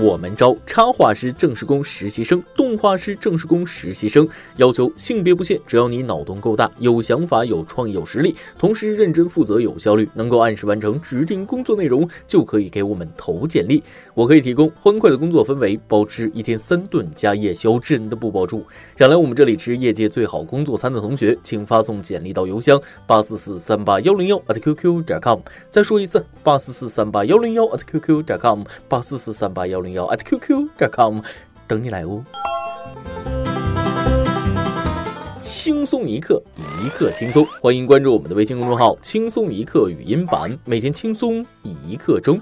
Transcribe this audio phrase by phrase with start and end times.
[0.00, 4.26] 我们招插画师正式工实习生、动画师正式工实习生，
[4.56, 13.82] 要求性别不限，只要你脑洞够大、有想法、有创意、有实力，同时认真负责、有效率，能够按时完成指定工作内容，就可以给我们投简历。
[14.14, 18.64] 我可以提供欢快的工作氛围，包吃一天三顿加夜宵，真的不包住。
[18.96, 25.40] 想来我们这里吃业界最好工作餐的同学，请发送简历到邮箱八四四三八幺零幺 at qq 点 com。
[25.68, 31.20] 再说一次，八四四三八幺零幺 at qq 点 com，八四四三八幺零要 at qq.com，
[31.66, 32.24] 等你来哦。
[35.40, 36.42] 轻松一刻，
[36.84, 42.38] 一刻轻松，欢迎关注我们的微信公众号“轻松一刻语音版”，每天轻松一刻钟。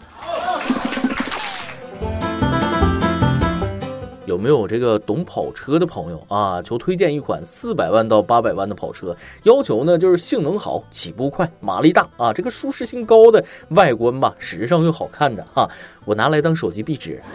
[4.28, 6.60] 有没有这个懂跑车的朋友啊？
[6.60, 15.66] 求推荐一款四百万到八百万的跑车，要求呢就是性能好、起步快、马力大啊，这个舒适性高的、外观吧时尚又好看的哈，
[16.04, 17.22] 我拿来当手机壁纸。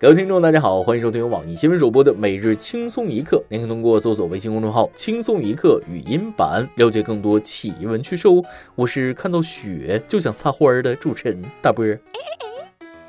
[0.00, 3.40] 各位听众，大家好，欢迎收听网易新闻首播的每日轻松一刻。
[3.48, 8.42] 您可以通过搜索微信公众号“轻松一刻”语音版了解更多奇闻趣事哦。
[8.74, 12.00] 我是看到雪就想撒欢儿的主持人大波儿。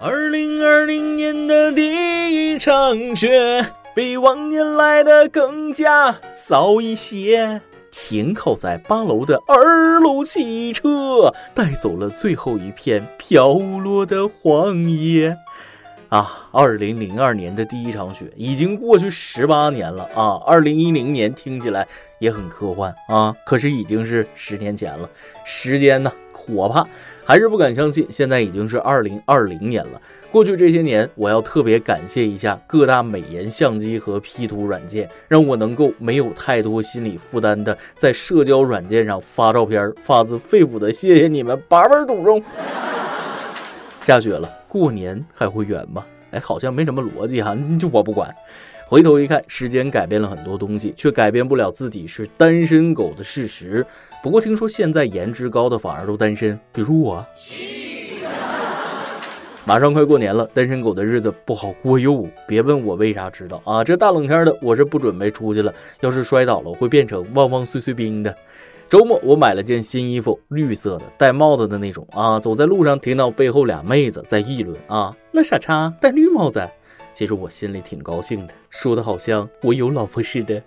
[0.02, 7.60] 二零二零年的第一场雪，比往年来的更加早一些。
[7.92, 15.36] 停靠在八楼的二路汽车，带走了最后一片飘落的黄叶。
[16.08, 20.42] 啊，二零零二年的第一场雪已经过去十八年了啊！
[20.48, 21.86] 二零一零年听起来
[22.20, 25.10] 也很科幻啊，可是已经是十年前了，
[25.44, 26.88] 时间呢可怕，
[27.30, 30.02] 还是不敢相信，现在已经是二零二零年了。
[30.32, 42.44] 过去这些年，我要特别感谢一下各大美颜相机和 P 图软件，让我能够没有太多心理负担的在社交软件上发照片，发自肺腑的谢谢你们，八辈祖宗。
[44.02, 44.50] 下雪了。
[44.68, 46.04] 过年还会远吗？
[46.32, 48.34] 哎，好像没什么逻辑哈，就 我不管。
[48.88, 53.86] 回头一看，时间改变了很多东西，却改变不了自己是单身狗的事实。
[54.22, 57.26] 不过听说现在颜值高的反而都单身，比如我。
[59.66, 62.28] 马上快过年了，单身狗的日子不好过哟。
[62.48, 65.74] 别问我为啥知道啊，这大冷天的，我是不准备出去了。
[66.02, 68.36] 要是摔倒了，会变成汪汪碎碎冰的。
[68.90, 72.40] 周末我买了件新衣服，绿色的，戴帽子的那种啊。
[72.40, 76.68] 走在路上，听到背后俩妹子在议论啊，那傻叉戴绿帽子。
[77.14, 80.62] 其实我心里挺高兴的，说的好像我有老婆似的。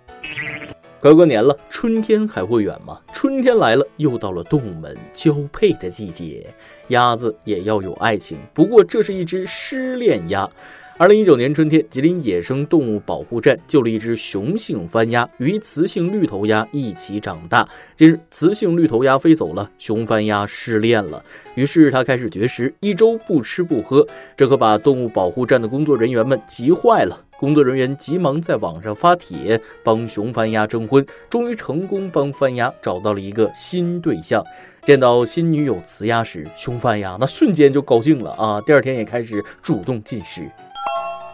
[1.03, 2.97] 快过年了，春天还会远吗？
[3.11, 6.47] 春天来了，又到了动物们交配的季节，
[6.87, 10.49] 鸭子也要有爱情，不过这是一只失恋鸭。
[10.97, 17.67] 二零一九年春天，吉林野生动物保护站救了一只雄性番鸭与雌性绿头鸭一起长大。
[17.97, 21.21] 近日，雌性绿头鸭飞走了，雄番鸭失恋了，
[21.55, 24.07] 于是它开始绝食，一周不吃不喝。
[24.37, 27.19] 这可把动物保护站的工作人员们急坏了。
[27.43, 34.41] 工作人员急忙在网上发帖帮熊番鸭征婚，终于成功帮番鸭找到了一个新对象。
[34.83, 38.61] 见到新女友雌鸭时，熊番鸭那瞬间就高兴了啊！
[38.61, 40.49] 第二天也开始主动进食。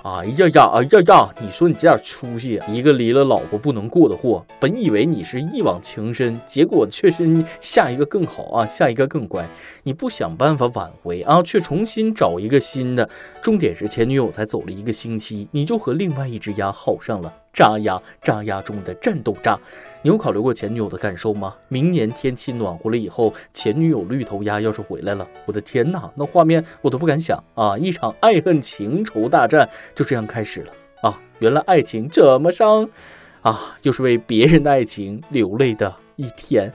[0.02, 1.30] 哎呀呀，哎呀呀！
[1.42, 9.46] 你说你这点出息，一个离了老婆不能过的货，本以为你是一往情深，结果却是你下一个更好啊，下一个更乖。
[9.84, 13.10] 你不想办法挽回啊，却重新找一个新的。
[13.42, 17.34] 重点是前女友才走了一个星期，你就和另外一只鸭好上了。
[17.54, 19.60] 渣鸭，渣鸭中的战斗渣。
[20.02, 21.56] 你有考虑过前女友的感受吗？
[21.68, 27.78] 明年天气暖和了以后，前女友绿头鸭要是回来了，我的天呐，那画面我都不敢想啊！
[27.78, 30.72] 一场爱恨情仇大战就这样开始了
[31.02, 31.20] 啊！
[31.40, 32.90] 原来爱情这么伤
[33.42, 33.78] 啊！
[33.82, 36.72] 又是为别人的爱情流泪的一天。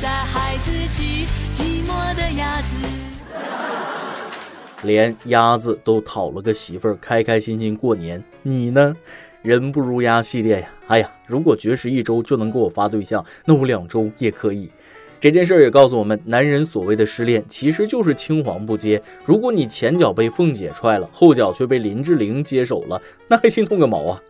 [0.00, 2.68] 在孩子气，寂寞的鸭子
[4.82, 8.22] 连鸭子都讨了个媳妇儿，开开心心过年。
[8.42, 8.96] 你呢？
[9.42, 10.68] 人不如鸭系列呀！
[10.88, 14.70] 哎呀，如果绝食一周就能给我发对象，那我两周也可以。
[15.20, 19.00] 这件事儿也告诉我们，男人所谓的失恋，其实就是青黄不接。
[19.24, 24.20] 如果你前脚被凤姐踹了，后脚却被林志玲接手了，那还心痛个毛啊！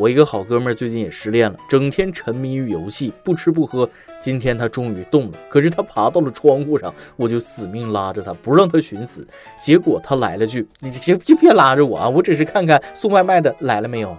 [0.00, 3.86] 我一个好哥们儿最近也失恋了，整天沉迷于游戏，不吃不喝。
[4.18, 9.28] 今天他终于动了，可是他爬到了窗户上，我就死命拉着他，不让他寻死。
[9.58, 14.16] 结果他来了句：“你这别拉着我啊，我只是看看送外卖的来了没有。”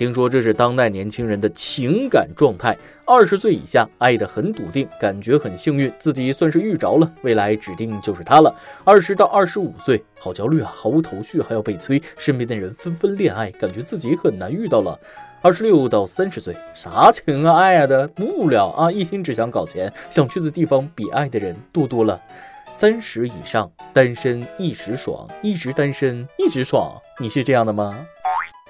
[0.00, 2.74] 听说这是当代年轻人的情感状态。
[3.04, 8.50] 二十岁以下，爱得很笃定，感觉很幸运，自己算是遇着了，未来指定就是他了。
[8.82, 14.98] 二十到二十五岁，好焦虑啊，毫无头绪，还要被催，身边的人纷纷恋爱，感觉自己很难遇到了。
[15.42, 22.18] 二十六到三十岁，啥情啊爱啊的，不无聊啊，一心只想搞钱，想去的地方比爱的人多多了。
[22.72, 27.98] 三十以上，单身一时爽，一直单身一直爽，你是这样的吗？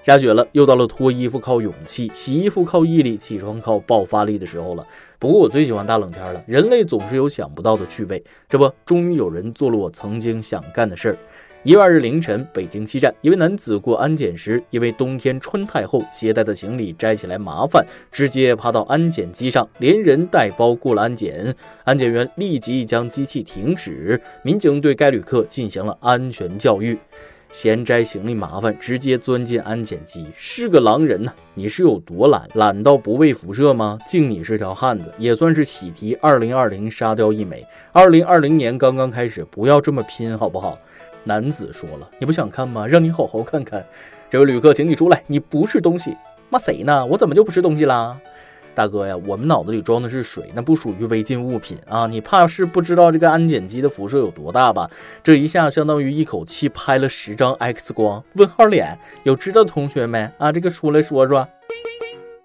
[0.03, 4.87] 下雪了，又到了脱衣服靠勇气、洗衣服靠毅力、起床靠爆发力的时候了。
[5.19, 8.23] 不过我最喜欢大冷天了，人类总是有想不到的趣味。
[8.49, 11.19] 这不，终于有人做了我曾经想干的事儿。
[11.63, 21.55] 一月二日凌晨，北京西站，一位男子过安检时，因为冬天穿太厚，携带的行李摘起来麻烦，直接爬到安检机上，连人带包过了安检。
[21.85, 26.99] 安检员立即将机器停止，民警对该旅客进行了安全教育。
[27.53, 31.33] 嫌摘行李麻烦，直接钻进安检机，是个狼人呐！
[31.55, 32.49] 你是有多懒？
[32.55, 33.99] 懒到不畏辐射吗？
[34.07, 37.67] 敬你是条汉子，也算是喜提二零二零沙雕一枚。
[37.93, 40.79] 二零二零年刚刚开始，不要这么拼，好不好？
[41.25, 42.87] 男子说了，你不想看吗？
[42.87, 43.85] 让你好好看看。
[44.31, 46.17] 这位旅客，请你出来，你不是东西。
[46.49, 47.05] 骂谁呢？
[47.05, 48.17] 我怎么就不是东西啦？
[48.75, 52.07] 大哥呀，我们脑子里装的是水，那不属于违禁物品啊！
[52.07, 54.91] 你怕是不知道这个安检机的辐射有多大吧？
[55.23, 58.23] 这一下相当于一口气拍了十张 X 光。
[58.35, 60.51] 问号脸，有知道的同学没啊？
[60.51, 61.47] 这个出来说说。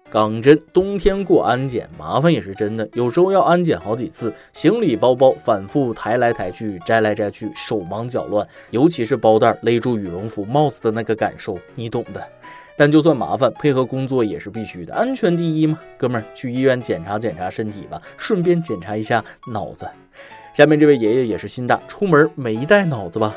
[0.08, 12.24] 港真，冬天过安检麻烦也是真的，有时候要安检好几次，行李包包反复抬来抬去，摘来摘去，手忙脚乱，尤其是包袋勒住羽绒服帽子的那个感受，你懂的。
[12.78, 19.88] 但就算麻烦，配合工作也是必须的，安全第一嘛，哥们儿，去医院检查检查身体吧，顺便检查一下脑子。
[20.52, 23.34] 下面这位爷爷也是心大，出门没带脑子吧？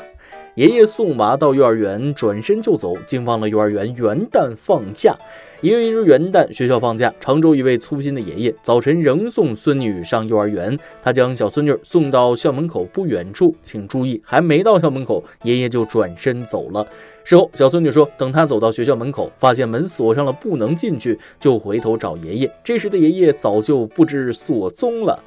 [0.56, 5.16] 爷爷送娃到幼儿园，转身就走，竟忘了幼儿园元旦放假。
[5.62, 7.12] 一月一日元旦，学校放假。
[7.20, 10.78] 常州一位粗心的爷爷，早晨仍送孙女上幼儿园。
[11.02, 16.86] 他将小孙女送到校门口不远处，请注意，还没到校门口，爷爷就转身走了。
[17.24, 22.50] 事后，小孙女说，等他走到学校门口，发现门锁上了，不能进去，就回头找爷爷。
[22.64, 25.22] 这时的爷爷早就不知所踪了。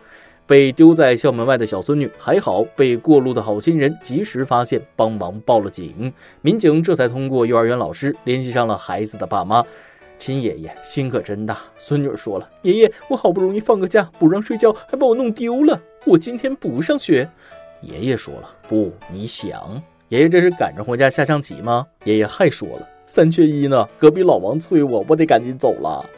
[0.48, 6.12] 被丢在校门外的小孙女还好，被过路的好心人及时发现，帮忙报了警。
[6.42, 9.64] 民警这才通过幼儿园老师联系上了孩子的爸妈。
[10.26, 17.30] 亲爷爷心可真大，孙女说了：“爷爷，我好不容易放个假，不让睡觉，还把我弄丢了，我今天不上学。”
[17.84, 26.10] 爷爷说了：“不，你想，爷爷这是赶着回家下象棋吗？”爷爷还说了：“三缺一呢，隔壁老王催我，我得赶紧走了。”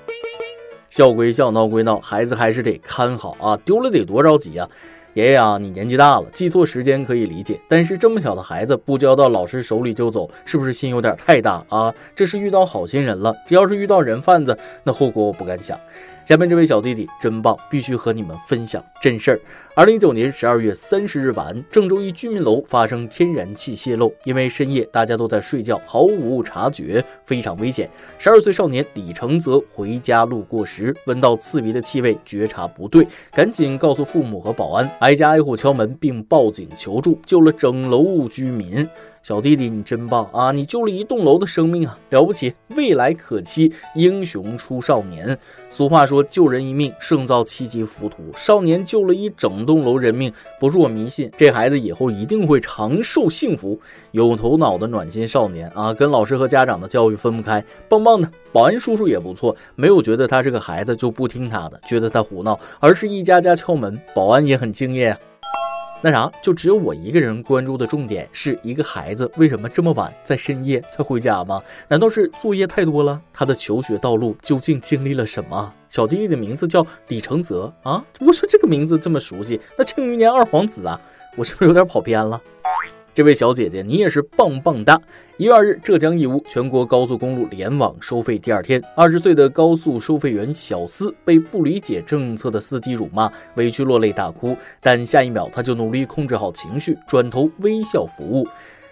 [0.87, 4.69] 笑归笑，闹归闹，孩子还是得看好啊，丢了得多着急啊。
[5.15, 11.93] 爷爷啊，你年纪大了，记错时间可以理解，但是这么小的孩子不交到老师手里就走，是不是心有点太大啊？
[12.13, 15.79] 这是遇到好心人了，这要是遇到人贩子，那后果我不敢想。
[16.25, 19.39] 下面这位小弟弟真棒，必须和你们分享真事儿。
[19.75, 27.87] 二零一九年十二月三十日晚，郑州一居民楼发生天然气泄漏，因为深夜大家都在睡觉，毫无察觉，非常危险。
[28.17, 38.89] 十二岁少年李成泽回家路过时，闻到刺鼻的气味，觉察不对，赶紧告诉父母和保安，挨家挨户敲门并报警求助，救了整楼居民。
[39.25, 40.51] 小弟弟，你真棒啊！
[40.51, 42.53] 你救了一栋楼的生命啊，了不起！
[42.75, 45.35] 未来可期，英雄出少年。
[45.71, 48.17] 俗话说，救人一命胜造七级浮屠。
[48.37, 53.79] 少年救了一整栋楼人命，不是我迷信，这孩子以后一定会长寿幸福。
[54.11, 58.29] 有头脑的暖心少年啊，跟老师和家长的教育分不开，棒棒的。
[58.53, 65.19] 保安叔叔也不错，没有觉得他是个孩子就不听他的，觉得他胡闹，而是一家家敲门，保安也很敬业啊。
[66.01, 71.61] 那啥，就只有我一个人关注的重点是一个孩子为什么这么晚在深夜才回家吗？
[71.87, 73.19] 难道是作业太多了？
[73.33, 75.73] 他的求学道路究竟经历了什么？
[75.89, 78.03] 小弟弟的名字叫李承泽啊！
[78.19, 80.99] 我说这个名字这么熟悉，那庆余年二皇子啊，
[81.35, 82.39] 我是不是有点跑偏了？
[83.15, 85.01] 这位小姐姐，你也是棒棒哒！
[85.37, 94.53] 一月二日，浙江义乌全国高速公路联网收费第二天，二十岁的高速收费员小司被不理解政策的司机辱骂，委屈落泪大哭。
[94.81, 98.45] 但下一秒，他就努力控制好情绪，转头微笑服务。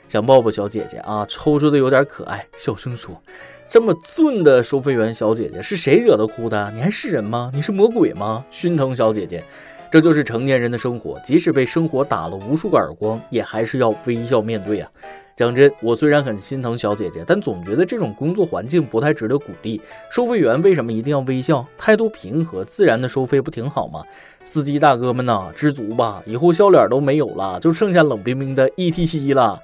[0.07, 2.47] 想抱抱小姐姐啊，抽抽的有点可爱。
[2.55, 3.21] 小声说
[3.67, 6.71] ：“这么俊的收费员小姐姐是谁惹的哭的？
[6.73, 7.51] 你还是人吗？
[7.53, 8.45] 你是魔鬼吗？
[8.49, 9.43] 心疼小姐姐。”
[9.93, 14.89] 这就是成年人的生活，即使被生活打了无数个耳光，也还是要微笑面对啊！
[15.35, 19.79] 讲真，我虽然很心疼小姐姐，但总觉得这种工作环境不太值得鼓励。
[20.09, 21.63] 收费员为什么一定要微笑？
[21.77, 24.01] 态度平和、自然的收费不挺好吗？
[24.43, 29.61] 司机大哥们呐，知足吧，以后笑脸都没有了，就剩下冷冰冰的 ETC 了。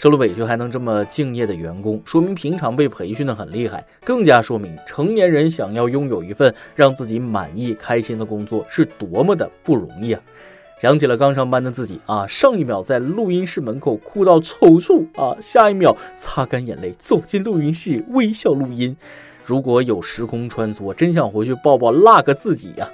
[0.00, 10.22] 受了委屈还能这么敬业的员工，说明平常被培训的很厉害，更加说明成年人想要拥有一份让自己满意、开心的工作是多么的不容易啊！
[10.80, 18.96] 想起了刚上班的自己啊，上一秒在录音室门口哭到抽搐啊，下一秒擦干眼泪走进录音室微笑录音。
[19.44, 22.88] 如果有时空穿梭，真想回去抱抱那个自己呀！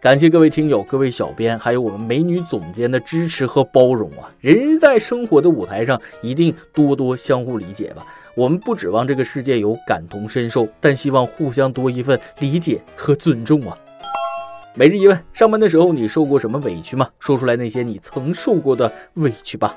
[0.00, 4.32] 感谢各位听友、各位小编，还有我们美女总监的支持和包容啊！
[4.40, 8.06] 人在生活的舞台上，一定多多相互理解吧。
[8.34, 13.76] 我们不指望这个世界有感同身受，但希望互相多一份理解和尊重啊！
[14.74, 17.06] 每日一问：上班的时候你受过什么委屈吗？
[17.18, 19.76] 说出来那些你曾受过的委屈吧。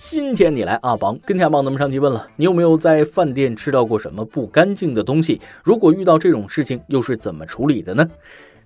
[0.00, 5.40] 今天你来阿邦跟天帮咱们上期问了，你有没有在饭店吃到过什么不干净的东西？
[5.64, 8.08] 如果遇到这种事情，又是怎么处理的呢？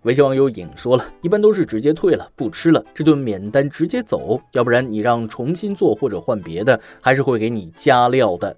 [0.02, 8.54] 微信网友影说了一般都是直接退了，不吃了，这顿免单直接走，要不然你让重新做或者换别的，还是会给你加料的。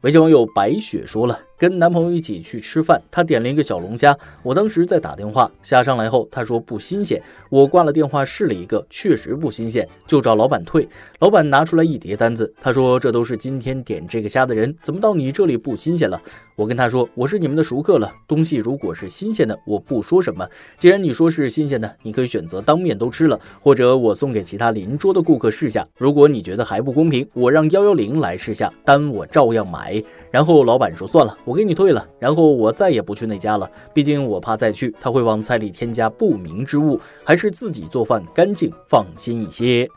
[0.00, 1.38] 微信网友白雪说了。
[1.56, 10.88] 跟男朋友一起去吃饭，他点了一个小龙虾，我当时在打电话，虾上来后他说不新鲜，我挂了电话试了一个，确实不新鲜，就找老板退。
[11.20, 16.20] 老板拿出来一叠单子，他说这都是今天点这个虾的人，怎么到你这里不新鲜了？
[16.56, 20.48] 我跟他说我是你们的熟客了，东西如果是新鲜的，我不说什么。
[20.76, 25.86] 既然你说是新鲜的，你可以选择当面都吃了，或者我送给其他邻桌的顾客试下。
[25.96, 30.02] 如果你觉得还不公平，我让幺幺零来试下，单我照样买。
[30.34, 31.54] 然后老板说算了，我。
[31.54, 33.70] 给你退了，然后我再也不去那家了。
[33.92, 39.88] 毕竟我怕再去，他会往菜里添加不明之物，还是自己做饭干净放心一些。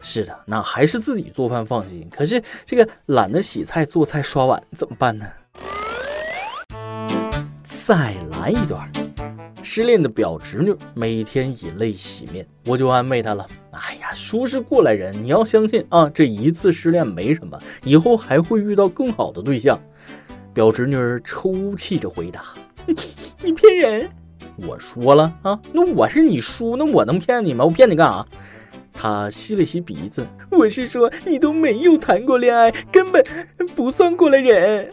[0.00, 2.04] 是的，那还是自己做饭放心。
[2.10, 5.24] 可是这个懒得洗菜、做菜、刷碗怎么办呢？
[7.62, 8.90] 再来一段。
[9.62, 13.46] 失恋的表侄女每天以泪洗面，我就安慰她了。
[13.70, 13.85] 哎呀，
[14.16, 19.78] 叔是过来人，你要相信啊，这一次失恋没什么，以后还会遇到更好的对象。
[20.54, 22.42] 表侄女抽泣着回答
[23.44, 24.08] ：“你骗人！
[24.66, 27.64] 我说了啊，那我是你叔，那我能骗你吗？
[27.64, 28.26] 我骗你干啥？”
[28.98, 33.22] 他吸了吸鼻子：“我是说，你都没有谈过恋爱，根本
[33.74, 34.90] 不算过来人。”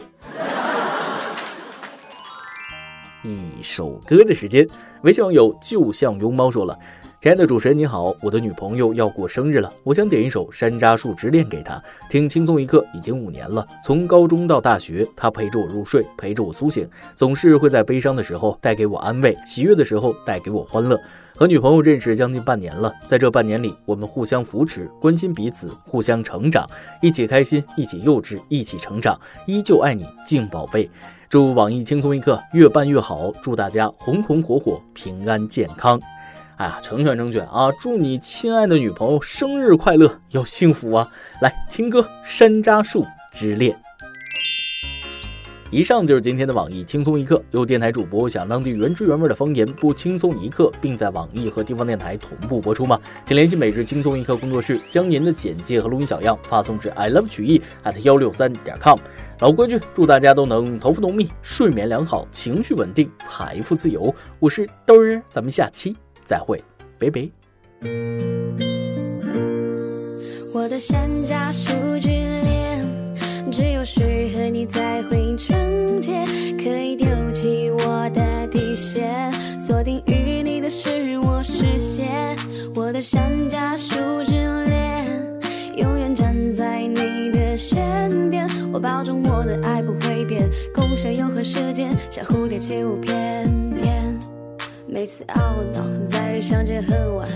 [3.24, 4.68] 一首歌的时间，
[5.02, 6.78] 微信网友就像拥猫说了。
[7.24, 12.28] 亲爱的主持人你好，我的女朋友要过生日了，我想点一首《山楂树之恋》给她听。
[12.28, 21.00] 轻松一刻已经五年了，从高中到大学，她陪着我入睡，陪着我苏醒，总是会在悲伤的时候带给我安慰，喜悦的时候带给我欢乐。
[21.34, 26.68] 和女朋友认识将近半年了，在这半年里，我们互相扶持，关心彼此，互相成长，
[27.00, 30.90] 一起开心，一起幼稚，一起成长，依旧爱你，静宝贝。
[31.30, 35.98] 祝网易轻松一刻越办越好，祝大家红红火火，平安健康。
[36.56, 37.68] 哎呀，成全成全啊！
[37.80, 41.08] 祝你亲爱的女朋友生日快乐，要幸福啊！
[41.40, 43.72] 来听歌，《山楂树之恋》。
[45.70, 53.00] 以上就是今天的网易轻松一刻，由电台主播想当地原汁原味的方言播轻松一刻，并在网易和地方电台同步播出吗？
[53.26, 58.96] 请联系每日轻松一刻工作室，将您的简介和录音小样发送至 i love 曲艺 at 幺六三点 com。
[59.40, 64.14] 老规矩，祝大家都能头发浓密，睡眠良好，情绪稳定，财富自由。
[64.38, 65.96] 我是豆儿，咱们下期。
[66.24, 66.58] 再会，
[66.98, 67.28] 拜拜。
[70.54, 72.86] 我的山楂树之恋，
[73.52, 76.24] 只有水和你才会纯洁，
[76.56, 82.36] 可以丢弃我的底线，锁定与你的是我视线。
[82.74, 85.06] 我的山楂树之恋，
[85.76, 93.63] 永远站在你的身边，我保证我的爱不会变，共享永恒时间，像蝴蝶起舞翩。
[94.94, 97.28] 每次懊恼，在于相见恨晚。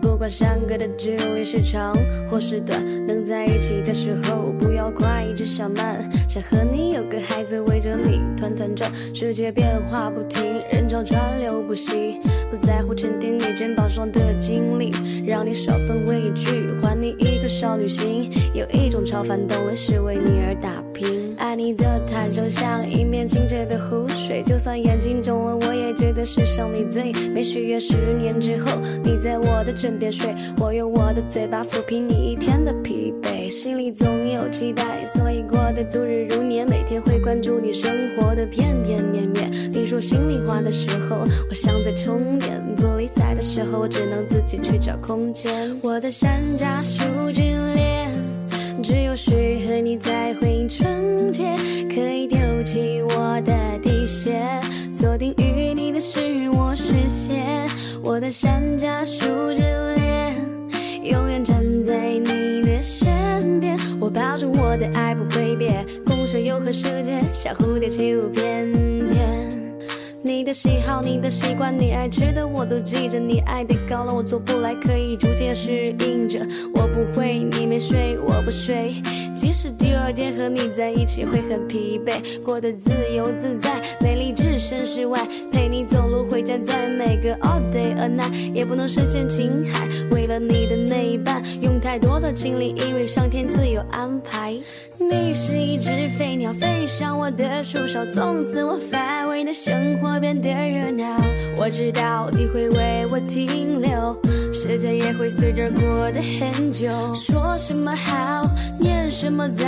[0.00, 1.92] 不管相隔的距离是长
[2.30, 6.08] 或是短，能在一起的时候不要快，只想慢。
[6.28, 12.20] 想和你有个孩子围着你团团转，世界变化不停，人潮川流不息。
[12.54, 14.92] 不在乎沉淀你肩膀上的经历，
[15.26, 18.30] 让你少份畏惧，还你一颗少女心。
[18.54, 21.34] 有一种超凡动力是为你而打拼。
[21.36, 27.42] 爱你的坦诚像一面清澈的湖水，就算眼睛肿了，我也觉得世上你最美。
[27.42, 28.70] 许愿十年之后，
[29.02, 33.43] 你在我的枕边睡，我用我的嘴巴抚平你一天的疲惫。
[33.54, 36.68] 心里总有期待，所以过得度日如年。
[36.68, 39.48] 每天会关注你生活的片片面面。
[39.72, 42.60] 你说心里话的时候，我像在充电。
[42.74, 45.52] 不理睬的时候，我只能自己去找空间。
[45.84, 47.42] 我的山楂树之
[47.74, 48.10] 恋，
[48.82, 51.44] 只有水和你才会纯洁，
[51.94, 55.32] 可以丢弃我的底线，锁定
[66.64, 69.74] 和世界小蝴蝶起舞翩翩。
[70.22, 73.18] 你的喜好，你的习惯，你爱吃的我都记着。
[73.18, 76.40] 你爱的高冷，我做不来，可以逐渐适应着。
[76.74, 78.94] 我不会，你没睡，我不睡。
[79.36, 85.20] 即使第二天和你在一起会很疲惫，过得自由自在，美丽置身事外，
[85.52, 85.84] 陪你
[86.34, 89.88] 回家，在每个 all day a night，也不能实现情海。
[90.10, 94.52] 为了你的那一半，用太多的精力，因为上天自有安排。
[94.98, 101.04] 你是一只飞鸟，飞上我的树梢，从此我乏味的生活变得热闹。
[101.56, 104.20] 我知道你会为我停留，
[104.52, 106.88] 时间也会随着过得很久。
[107.14, 108.50] 说什么好，
[108.80, 109.64] 念什么糟，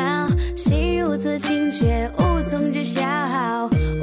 [0.56, 3.00] 心如此清却无从知晓。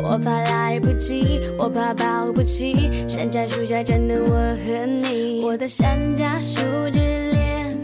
[0.06, 7.00] 我怕来不及，我怕抱不山楂树下站的我和你，我的山楂树之
[7.32, 7.76] 恋，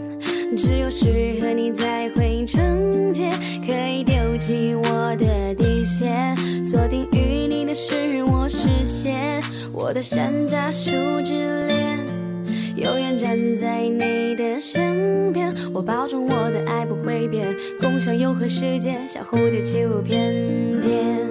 [0.56, 3.28] 只有适合你才会纯洁，
[3.66, 10.90] 可以丢弃我的底线，锁定与你的是我视线，我的山楂树
[11.26, 11.98] 之恋，
[12.76, 17.44] 永远站在你的身边，我保证我的爱不会变，
[17.80, 21.29] 共享永恒时间，像蝴蝶起舞翩翩。